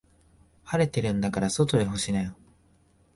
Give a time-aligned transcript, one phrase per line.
[0.63, 2.35] 晴れてるんだから外で干しなよ。